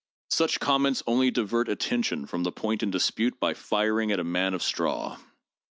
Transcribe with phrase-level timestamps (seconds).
[0.31, 4.55] Such comments only divert attention from the point in dispute by firing at a man
[4.55, 5.17] of straw.